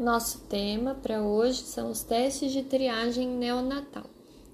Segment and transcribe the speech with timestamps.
[0.00, 4.06] Nosso tema para hoje são os testes de triagem neonatal.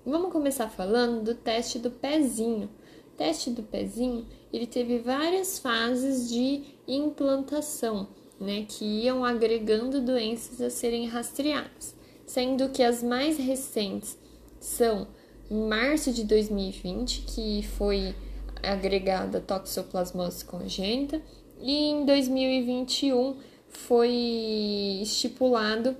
[0.04, 2.68] Vamos começar falando do teste do pezinho.
[3.12, 8.08] O teste do pezinho, ele teve várias fases de implantação,
[8.40, 11.94] né, que iam agregando doenças a serem rastreadas,
[12.26, 14.18] sendo que as mais recentes
[14.58, 15.06] são
[15.48, 18.16] em março de 2020, que foi
[18.64, 21.22] agregada toxoplasmose congênita,
[21.60, 23.36] e em 2021
[23.76, 25.96] foi estipulado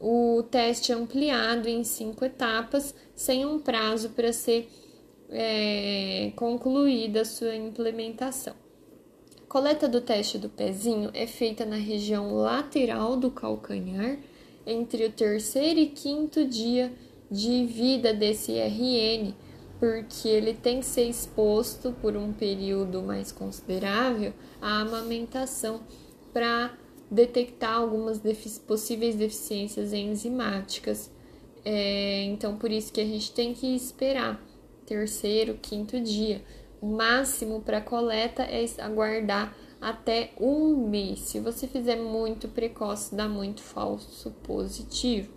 [0.00, 4.68] o teste ampliado em cinco etapas, sem um prazo para ser
[5.30, 8.54] é, concluída a sua implementação.
[9.40, 14.18] A coleta do teste do pezinho é feita na região lateral do calcanhar,
[14.66, 16.92] entre o terceiro e quinto dia
[17.30, 19.32] de vida desse RN,
[19.78, 25.80] porque ele tem que ser exposto por um período mais considerável à amamentação
[26.32, 26.72] para
[27.12, 28.20] detectar algumas
[28.66, 31.10] possíveis deficiências enzimáticas.
[31.62, 34.42] É, então, por isso que a gente tem que esperar
[34.86, 36.42] terceiro, quinto dia.
[36.80, 41.20] O máximo para coleta é aguardar até um mês.
[41.20, 45.30] Se você fizer muito precoce, dá muito falso positivo.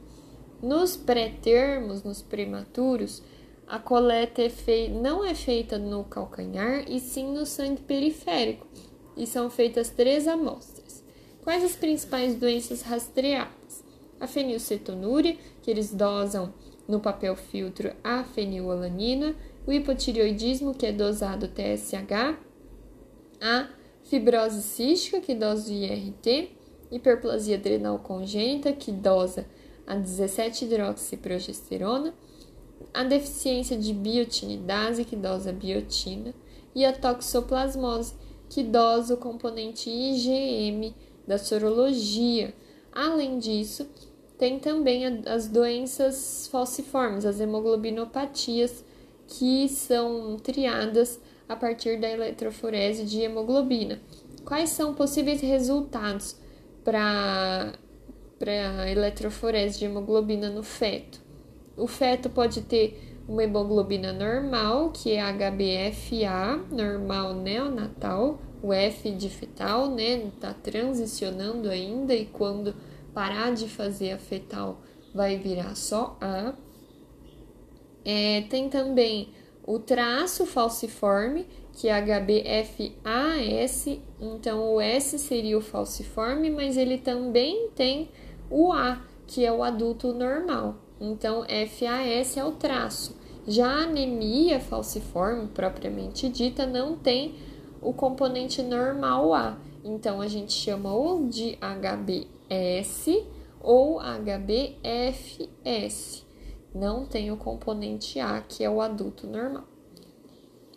[0.64, 3.22] Nos pré-termos, nos prematuros,
[3.68, 8.68] a coleta é fei não é feita no calcanhar e sim no sangue periférico,
[9.18, 10.85] e são feitas três amostras.
[11.46, 13.84] Quais as principais doenças rastreadas?
[14.20, 16.52] A fenilcetonúria, que eles dosam
[16.88, 19.36] no papel filtro a fenilalanina,
[19.68, 22.36] o hipotireoidismo, que é dosado TSH,
[23.40, 23.70] a
[24.06, 26.50] fibrose cística, que dosa o IRT,
[26.92, 29.46] hiperplasia adrenal congênita, que dosa
[29.86, 32.12] a 17-hidroxiprogesterona,
[32.92, 36.34] a deficiência de biotinidase, que dosa a biotina,
[36.74, 38.16] e a toxoplasmose,
[38.50, 40.92] que dosa o componente IgM
[41.28, 42.54] da sorologia.
[42.92, 43.88] Além disso,
[44.38, 48.84] tem também as doenças falciformes, as hemoglobinopatias,
[49.28, 54.00] que são triadas a partir da eletroforese de hemoglobina.
[54.44, 56.36] Quais são possíveis resultados
[56.84, 57.74] para
[58.46, 61.20] a eletroforese de hemoglobina no feto?
[61.76, 69.30] O feto pode ter uma hemoglobina normal, que é HBFA, normal neonatal, o F de
[69.30, 70.32] fetal, né?
[70.40, 72.74] Tá transicionando ainda e quando
[73.14, 74.82] parar de fazer a fetal
[75.14, 76.54] vai virar só A.
[78.04, 79.30] É, tem também
[79.64, 83.88] o traço falciforme, que é HBFAS,
[84.20, 88.10] então o S seria o falciforme, mas ele também tem
[88.50, 90.78] o A, que é o adulto normal.
[91.00, 93.16] Então, FAS é o traço.
[93.48, 97.36] Já a anemia falciforme, propriamente dita, não tem
[97.82, 99.58] o componente normal A.
[99.84, 103.08] Então a gente chama ou de HBS
[103.62, 105.46] ou HBFS.
[106.74, 109.66] Não tem o componente A, que é o adulto normal.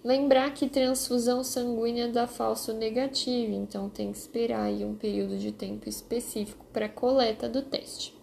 [0.05, 5.51] Lembrar que transfusão sanguínea dá falso negativo, então tem que esperar aí um período de
[5.51, 8.17] tempo específico para coleta do teste.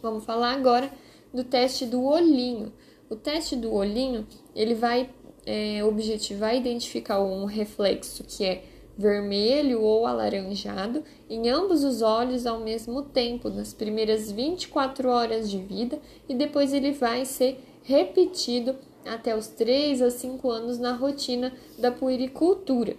[0.00, 0.90] Vamos falar agora
[1.34, 2.72] do teste do olhinho.
[3.10, 5.10] O teste do olhinho, ele vai
[5.48, 8.64] é, objetivar identificar um reflexo que é
[8.98, 15.56] vermelho ou alaranjado em ambos os olhos ao mesmo tempo, nas primeiras 24 horas de
[15.56, 15.98] vida,
[16.28, 18.76] e depois ele vai ser repetido
[19.06, 22.94] até os 3 a 5 anos na rotina da puericultura.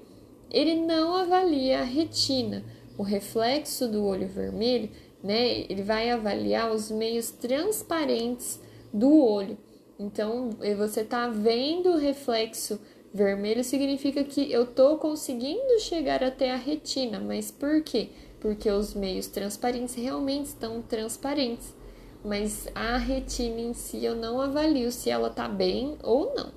[0.50, 2.64] Ele não avalia a retina,
[2.98, 4.90] o reflexo do olho vermelho,
[5.24, 5.66] né?
[5.70, 8.60] Ele vai avaliar os meios transparentes
[8.92, 9.56] do olho.
[10.00, 12.80] Então, você está vendo o reflexo
[13.14, 17.20] vermelho, significa que eu estou conseguindo chegar até a retina.
[17.20, 18.10] Mas por quê?
[18.40, 21.76] Porque os meios transparentes realmente estão transparentes.
[22.24, 26.52] Mas a retina em si eu não avalio se ela está bem ou não.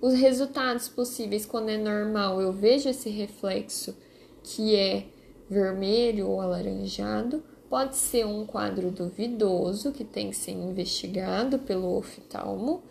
[0.00, 3.96] Os resultados possíveis quando é normal, eu vejo esse reflexo
[4.42, 5.06] que é
[5.50, 12.82] vermelho ou alaranjado Pode ser um quadro duvidoso que tem que ser investigado pelo oftalmo,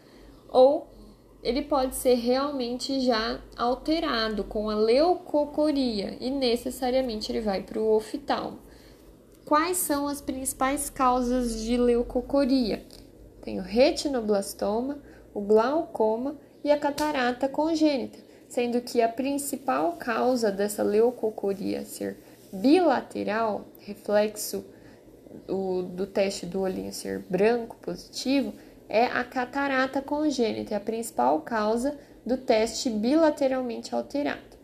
[0.49, 0.87] ou
[1.41, 7.95] ele pode ser realmente já alterado com a leucocoria e necessariamente ele vai para o
[7.95, 8.59] oftalmo.
[9.45, 12.85] Quais são as principais causas de leucocoria?
[13.41, 14.99] Tem o retinoblastoma,
[15.33, 18.19] o glaucoma e a catarata congênita,
[18.49, 22.17] sendo que a principal causa dessa leucocoria ser
[22.51, 24.65] bilateral, reflexo
[25.47, 28.53] o, do teste do olhinho ser branco positivo,
[28.89, 34.57] é a catarata congênita, é a principal causa do teste bilateralmente alterado.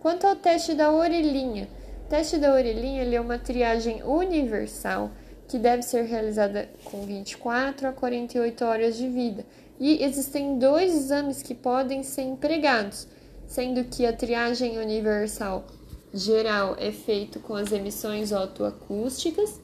[0.00, 1.68] Quanto ao teste da orelhinha,
[2.08, 5.10] teste da orelhinha é uma triagem universal
[5.46, 9.44] que deve ser realizada com 24 a 48 horas de vida.
[9.78, 13.08] E existem dois exames que podem ser empregados,
[13.46, 15.64] sendo que a triagem universal
[16.12, 19.60] geral é feito com as emissões otoacústicas,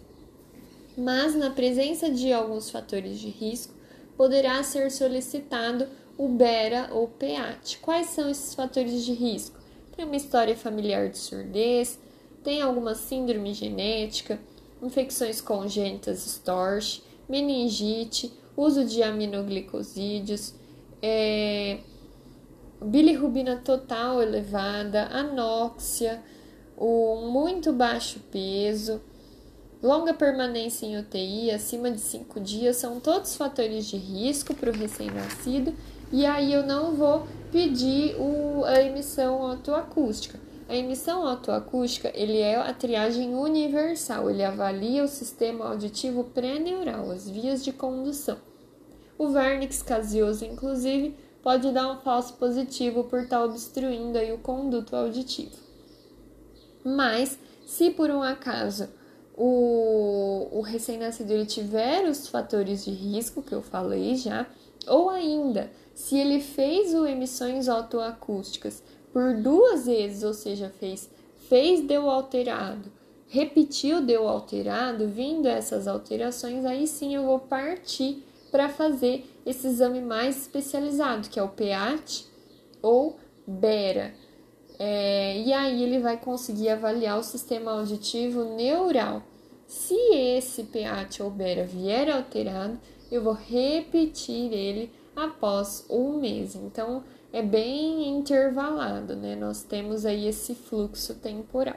[0.96, 3.75] mas na presença de alguns fatores de risco,
[4.16, 7.78] poderá ser solicitado o BERA ou PEAT.
[7.78, 9.58] Quais são esses fatores de risco?
[9.94, 11.98] Tem uma história familiar de surdez,
[12.43, 14.40] tem alguma síndrome genética,
[14.82, 20.54] infecções congênitas STORCH, meningite, uso de aminoglicosídeos,
[21.02, 21.78] é,
[22.81, 26.22] bilirrubina total elevada, anóxia,
[26.76, 29.00] o muito baixo peso,
[29.82, 34.75] longa permanência em UTI acima de 5 dias são todos fatores de risco para o
[34.75, 35.75] recém-nascido
[36.12, 40.38] e aí eu não vou pedir o, a emissão autoacústica.
[40.69, 47.29] A emissão autoacústica, ele é a triagem universal, ele avalia o sistema auditivo pré-neural, as
[47.29, 48.37] vias de condução.
[49.17, 54.96] O vernix caseoso, inclusive, pode dar um falso positivo por estar obstruindo aí o conduto
[54.96, 55.66] auditivo.
[56.87, 57.37] Mas,
[57.67, 58.88] se por um acaso
[59.37, 64.47] o, o recém-nascido ele tiver os fatores de risco que eu falei já,
[64.87, 71.11] ou ainda se ele fez o emissões autoacústicas por duas vezes, ou seja, fez
[71.49, 72.91] fez deu alterado,
[73.27, 80.00] repetiu deu alterado, vindo essas alterações, aí sim eu vou partir para fazer esse exame
[80.00, 82.27] mais especializado, que é o PEAT
[82.81, 84.15] ou BERA.
[84.78, 89.23] É, e aí ele vai conseguir avaliar o sistema auditivo neural.
[89.67, 92.78] Se esse PEAT ou BERA vier alterado,
[93.11, 96.55] eu vou repetir ele após um mês.
[96.55, 97.02] Então,
[97.32, 99.34] é bem intervalado, né?
[99.34, 101.76] Nós temos aí esse fluxo temporal.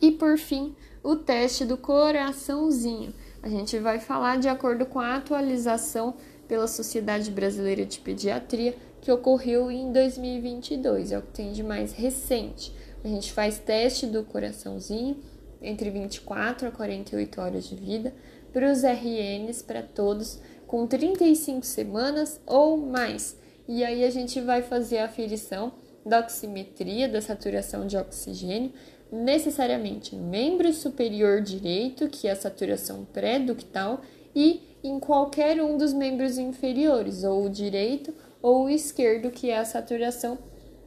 [0.00, 3.14] E por fim, o teste do coraçãozinho.
[3.42, 6.14] A gente vai falar de acordo com a atualização
[6.48, 11.92] pela Sociedade Brasileira de Pediatria que ocorreu em 2022, é o que tem de mais
[11.92, 12.72] recente.
[13.04, 15.16] A gente faz teste do coraçãozinho
[15.60, 18.14] entre 24 a 48 horas de vida
[18.52, 23.36] para os RNs para todos com 35 semanas ou mais.
[23.66, 25.72] E aí a gente vai fazer a aferição
[26.06, 28.72] da oximetria, da saturação de oxigênio,
[29.10, 34.00] necessariamente no membro superior direito, que é a saturação pré-ductal,
[34.34, 39.58] e em qualquer um dos membros inferiores, ou o direito ou o esquerdo, que é
[39.58, 40.38] a saturação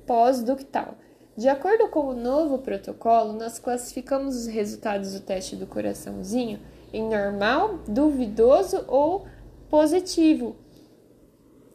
[0.05, 0.95] pós-ductal.
[1.37, 6.59] De acordo com o novo protocolo, nós classificamos os resultados do teste do coraçãozinho
[6.93, 9.25] em normal, duvidoso ou
[9.69, 10.55] positivo.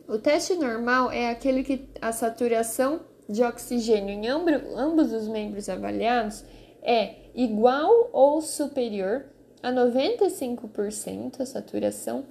[0.09, 6.45] O teste normal é aquele que a saturação de oxigênio em ambos os membros avaliados
[6.83, 9.27] é igual ou superior
[9.63, 12.25] a 95% a saturação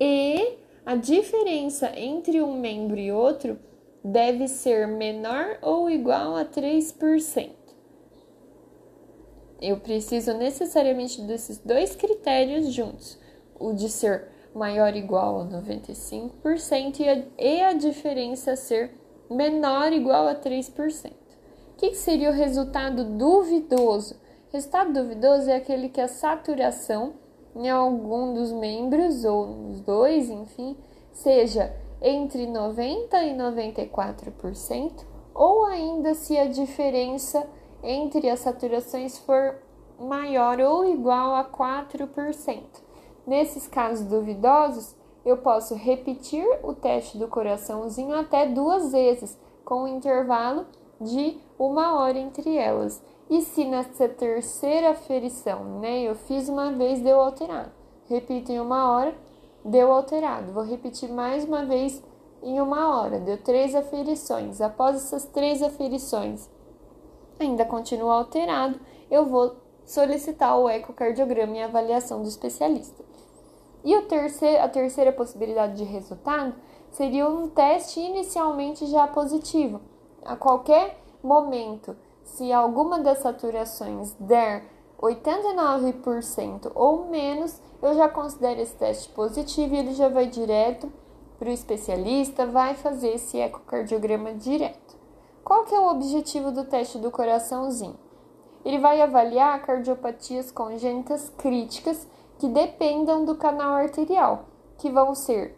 [0.00, 3.58] e a diferença entre um membro e outro
[4.02, 7.50] deve ser menor ou igual a 3%.
[9.60, 13.18] Eu preciso necessariamente desses dois critérios juntos:
[13.60, 18.90] o de ser maior ou igual a 95% e a, e a diferença ser
[19.30, 21.10] menor ou igual a 3%.
[21.10, 24.18] O que, seria o resultado duvidoso?
[24.50, 27.27] Resultado duvidoso é aquele que a saturação
[27.58, 30.76] em algum dos membros, ou nos dois, enfim,
[31.12, 37.44] seja entre 90% e 94%, ou ainda se a diferença
[37.82, 39.56] entre as saturações for
[39.98, 42.62] maior ou igual a 4%.
[43.26, 49.88] Nesses casos duvidosos, eu posso repetir o teste do coraçãozinho até duas vezes, com um
[49.88, 50.64] intervalo
[51.00, 53.02] de uma hora entre elas.
[53.30, 57.70] E se nessa terceira aferição, né, eu fiz uma vez, deu alterado.
[58.08, 59.14] Repito em uma hora,
[59.64, 60.52] deu alterado.
[60.52, 62.02] Vou repetir mais uma vez
[62.42, 64.60] em uma hora, deu três aferições.
[64.60, 66.48] Após essas três aferições,
[67.38, 68.80] ainda continua alterado,
[69.10, 73.04] eu vou solicitar o ecocardiograma e avaliação do especialista.
[73.84, 76.54] E o terceiro, a terceira possibilidade de resultado
[76.90, 79.80] seria um teste inicialmente já positivo.
[80.24, 81.96] A qualquer momento,
[82.34, 84.64] se alguma das saturações der
[85.00, 90.92] 89% ou menos, eu já considero esse teste positivo e ele já vai direto
[91.38, 94.96] para o especialista, vai fazer esse ecocardiograma direto.
[95.44, 97.96] Qual que é o objetivo do teste do coraçãozinho?
[98.64, 102.06] Ele vai avaliar cardiopatias congênitas críticas
[102.38, 104.46] que dependam do canal arterial,
[104.78, 105.56] que vão ser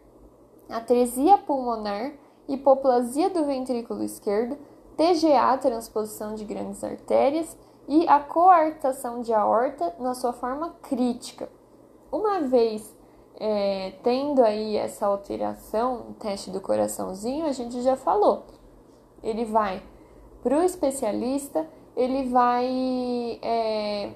[0.68, 2.12] atresia pulmonar,
[2.46, 4.56] hipoplasia do ventrículo esquerdo,
[5.00, 7.57] TGA, transposição de grandes artérias,
[7.88, 11.49] e a coartação de aorta na sua forma crítica.
[12.12, 12.95] Uma vez
[13.37, 18.45] é, tendo aí essa alteração, o teste do coraçãozinho, a gente já falou.
[19.23, 19.83] Ele vai
[20.42, 21.66] para o especialista,
[21.97, 24.12] ele vai é,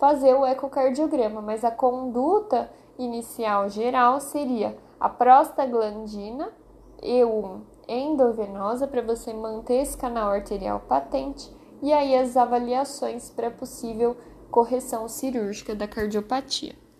[0.00, 2.68] fazer o ecocardiograma, mas a conduta
[2.98, 6.52] inicial geral seria a prostaglandina
[7.00, 11.50] E1 endovenosa para você manter esse canal arterial patente
[11.82, 14.16] e aí as avaliações para possível
[14.50, 16.81] correção cirúrgica da cardiopatia.